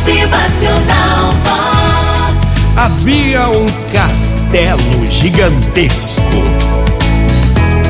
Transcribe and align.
Motivacional 0.00 1.34
Vox. 1.44 2.74
Havia 2.74 3.50
um 3.50 3.66
castelo 3.92 5.06
gigantesco. 5.06 6.22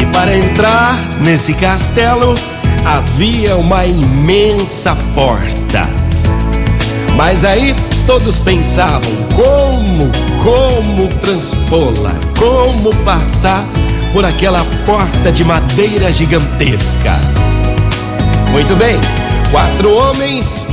E 0.00 0.06
para 0.06 0.36
entrar 0.36 0.98
nesse 1.20 1.54
castelo 1.54 2.34
havia 2.84 3.56
uma 3.56 3.86
imensa 3.86 4.96
porta. 5.14 5.88
Mas 7.14 7.44
aí 7.44 7.72
todos 8.04 8.36
pensavam 8.36 9.12
como, 9.36 10.10
como 10.42 11.06
transpô-la, 11.20 12.16
como 12.36 12.92
passar 13.04 13.64
por 14.12 14.24
aquela 14.24 14.64
porta 14.84 15.30
de 15.30 15.44
madeira 15.44 16.10
gigantesca. 16.10 17.12
Muito 18.50 18.74
bem, 18.74 18.98
quatro 19.52 19.94
homens 19.94 20.68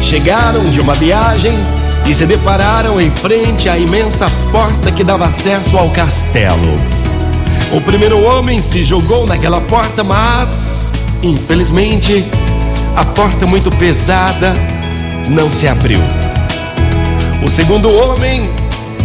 chegaram 0.00 0.64
de 0.64 0.80
uma 0.80 0.94
viagem 0.94 1.60
e 2.06 2.14
se 2.14 2.26
depararam 2.26 3.00
em 3.00 3.10
frente 3.10 3.68
à 3.68 3.78
imensa 3.78 4.26
porta 4.50 4.90
que 4.90 5.04
dava 5.04 5.26
acesso 5.26 5.76
ao 5.76 5.90
castelo. 5.90 6.76
O 7.72 7.80
primeiro 7.80 8.22
homem 8.24 8.60
se 8.60 8.82
jogou 8.82 9.26
naquela 9.26 9.60
porta, 9.60 10.02
mas, 10.02 10.92
infelizmente, 11.22 12.24
a 12.96 13.04
porta 13.04 13.46
muito 13.46 13.70
pesada 13.70 14.52
não 15.28 15.52
se 15.52 15.68
abriu. 15.68 16.00
O 17.44 17.48
segundo 17.48 17.88
homem 17.88 18.42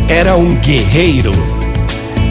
era 0.09 0.35
um 0.35 0.55
guerreiro 0.55 1.54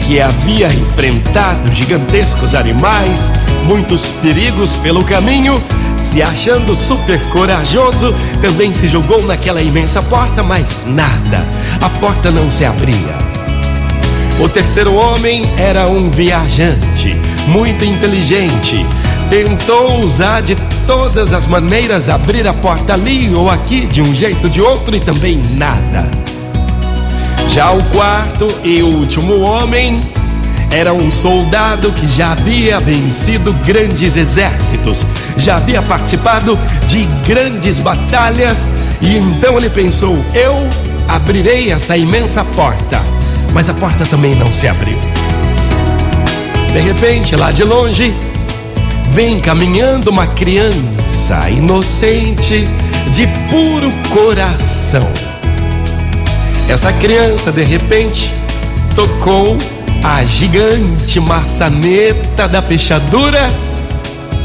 que 0.05 0.21
havia 0.21 0.67
enfrentado 0.67 1.73
gigantescos 1.73 2.53
animais, 2.53 3.33
muitos 3.63 4.05
perigos 4.21 4.75
pelo 4.75 5.03
caminho, 5.03 5.59
se 5.95 6.21
achando 6.21 6.75
super 6.75 7.19
corajoso, 7.29 8.13
também 8.39 8.71
se 8.71 8.87
jogou 8.87 9.23
naquela 9.23 9.63
imensa 9.63 10.03
porta, 10.03 10.43
mas 10.43 10.83
nada, 10.85 11.43
a 11.81 11.89
porta 11.99 12.29
não 12.29 12.51
se 12.51 12.63
abria. 12.63 13.17
O 14.39 14.47
terceiro 14.47 14.93
homem 14.93 15.41
era 15.57 15.89
um 15.89 16.07
viajante, 16.09 17.19
muito 17.47 17.83
inteligente. 17.83 18.85
Tentou 19.31 20.03
usar 20.03 20.41
de 20.41 20.55
todas 20.85 21.33
as 21.33 21.47
maneiras 21.47 22.09
abrir 22.09 22.47
a 22.47 22.53
porta 22.53 22.93
ali 22.93 23.33
ou 23.33 23.49
aqui, 23.49 23.87
de 23.87 24.03
um 24.03 24.13
jeito 24.13 24.43
ou 24.43 24.49
de 24.49 24.61
outro, 24.61 24.95
e 24.95 24.99
também 24.99 25.41
nada. 25.55 26.07
Já 27.55 27.71
o 27.71 27.81
quarto 27.85 28.53
e 28.65 28.83
último 28.83 29.39
homem 29.39 29.97
era 30.71 30.93
um 30.93 31.09
soldado 31.09 31.89
que 31.93 32.05
já 32.05 32.33
havia 32.33 32.81
vencido 32.81 33.53
grandes 33.65 34.17
exércitos, 34.17 35.05
já 35.37 35.55
havia 35.55 35.81
participado 35.81 36.59
de 36.85 37.05
grandes 37.25 37.79
batalhas 37.79 38.67
e 39.01 39.15
então 39.15 39.57
ele 39.57 39.69
pensou: 39.69 40.17
eu 40.33 40.53
abrirei 41.07 41.71
essa 41.71 41.95
imensa 41.95 42.43
porta. 42.43 43.01
Mas 43.53 43.69
a 43.69 43.73
porta 43.73 44.05
também 44.05 44.35
não 44.35 44.51
se 44.51 44.67
abriu. 44.67 44.99
De 46.73 46.79
repente, 46.79 47.37
lá 47.37 47.53
de 47.53 47.63
longe, 47.63 48.13
vem 49.11 49.39
caminhando 49.39 50.11
uma 50.11 50.27
criança 50.27 51.49
inocente, 51.49 52.67
de 53.13 53.25
puro 53.49 53.89
coração. 54.09 55.34
Essa 56.67 56.91
criança, 56.93 57.51
de 57.51 57.63
repente, 57.63 58.33
tocou 58.95 59.57
a 60.03 60.23
gigante 60.23 61.19
maçaneta 61.19 62.47
da 62.47 62.61
fechadura 62.61 63.49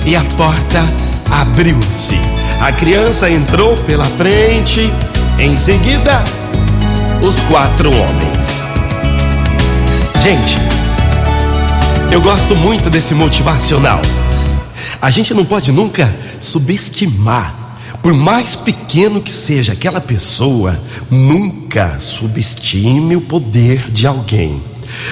e 0.04 0.14
a 0.14 0.22
porta 0.36 0.84
abriu-se. 1.30 2.18
A 2.60 2.72
criança 2.72 3.30
entrou 3.30 3.76
pela 3.78 4.04
frente, 4.04 4.92
em 5.38 5.56
seguida, 5.56 6.22
os 7.22 7.40
quatro 7.40 7.90
homens. 7.90 8.64
Gente, 10.22 10.58
eu 12.12 12.20
gosto 12.20 12.54
muito 12.54 12.90
desse 12.90 13.14
motivacional. 13.14 14.00
A 15.00 15.08
gente 15.08 15.32
não 15.32 15.44
pode 15.44 15.72
nunca 15.72 16.14
subestimar, 16.38 17.54
por 18.02 18.14
mais 18.14 18.54
pequeno 18.54 19.20
que 19.20 19.30
seja 19.30 19.72
aquela 19.72 20.00
pessoa, 20.00 20.78
nunca 21.10 21.98
subestime 22.00 23.16
o 23.16 23.20
poder 23.20 23.90
de 23.90 24.06
alguém. 24.06 24.62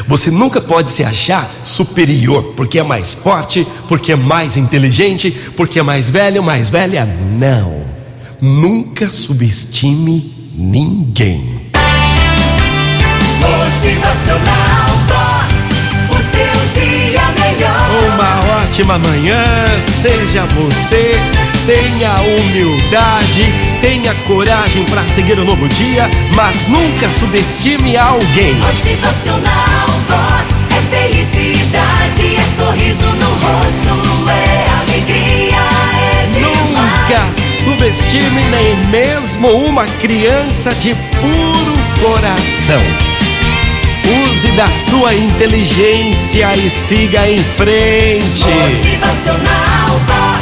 Você 0.06 0.30
nunca 0.30 0.60
pode 0.60 0.90
se 0.90 1.04
achar 1.04 1.48
superior 1.62 2.54
porque 2.56 2.78
é 2.78 2.82
mais 2.82 3.14
forte, 3.14 3.66
porque 3.86 4.12
é 4.12 4.16
mais 4.16 4.56
inteligente, 4.56 5.30
porque 5.56 5.78
é 5.78 5.82
mais 5.82 6.10
velho, 6.10 6.42
mais 6.42 6.70
velha. 6.70 7.06
Não. 7.38 7.82
Nunca 8.40 9.10
subestime 9.10 10.34
ninguém. 10.54 11.70
Motivacional 13.40 14.88
Vox. 15.06 15.58
O 16.10 16.16
seu 16.16 16.82
dia 16.82 17.22
melhor. 17.38 17.88
Uma 18.14 18.62
ótima 18.62 18.98
manhã, 18.98 19.44
seja 19.80 20.46
você. 20.46 21.12
Tenha 21.68 22.14
humildade, 22.22 23.52
tenha 23.82 24.14
coragem 24.26 24.86
para 24.86 25.06
seguir 25.06 25.38
o 25.38 25.44
novo 25.44 25.68
dia, 25.68 26.08
mas 26.34 26.66
nunca 26.66 27.12
subestime 27.12 27.94
alguém. 27.94 28.54
Motivacional 28.54 29.86
Vox. 30.08 30.64
É 30.70 30.96
felicidade, 30.96 32.36
é 32.36 32.56
sorriso 32.56 33.04
no 33.04 33.28
rosto, 33.44 34.30
é 34.30 34.80
alegria, 34.80 35.58
é 36.00 36.40
Nunca 36.40 37.18
demais. 37.18 37.36
subestime 37.62 38.42
nem 38.50 38.86
mesmo 38.86 39.48
uma 39.48 39.84
criança 40.00 40.74
de 40.76 40.94
puro 41.20 41.78
coração. 42.00 42.80
Use 44.30 44.48
da 44.52 44.72
sua 44.72 45.14
inteligência 45.14 46.50
e 46.56 46.70
siga 46.70 47.28
em 47.28 47.36
frente. 47.58 48.42
Motivacional 48.46 49.98
Vox. 50.06 50.37